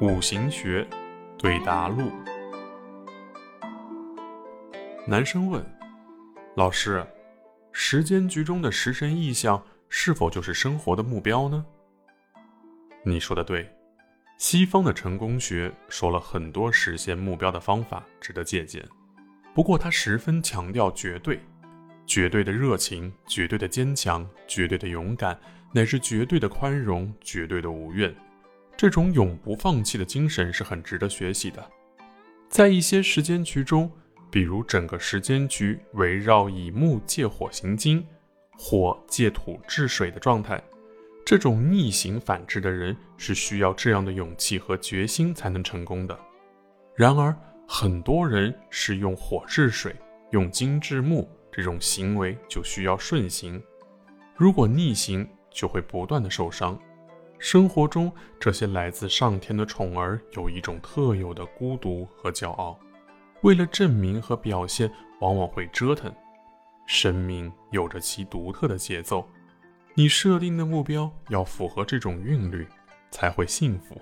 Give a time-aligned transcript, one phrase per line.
[0.00, 0.86] 五行学
[1.38, 2.10] 对答录。
[5.06, 5.62] 男生问
[6.56, 7.06] ：“老师，
[7.70, 11.66] 时间局中的食神意象是否就是生活的目标呢？”
[13.04, 13.70] 你说的对，
[14.38, 18.82] 西方的成功学说了很多实现目标的方法，值得借鉴。
[19.54, 21.38] 不过，他十分强调绝对。
[22.06, 25.38] 绝对的热情，绝对的坚强，绝对的勇敢，
[25.72, 28.12] 乃至绝对的宽容，绝对的无怨。
[28.80, 31.62] 这种永不放弃的精神是很值得学习的。
[32.48, 33.92] 在一些时间局中，
[34.30, 38.02] 比如整个时间局围绕以木借火行金，
[38.56, 40.58] 火借土治水的状态，
[41.26, 46.18] 这种逆行反制的人是需要这样的勇气和决心才能成功的。
[46.96, 47.36] 然而，
[47.68, 49.94] 很多人是用火治水，
[50.30, 51.28] 用金治木。
[51.52, 53.62] 这种行为就需要顺行，
[54.36, 56.80] 如果逆行，就会不断的受伤。
[57.40, 62.78] 生活中，这些来自上天的宠儿有一种特有的孤独和骄傲，
[63.40, 66.14] 为了证明和表现，往往会折腾。
[66.86, 69.26] 生命有着其独特的节奏，
[69.94, 72.68] 你设定的目标要符合这种韵律，
[73.10, 73.98] 才会幸福。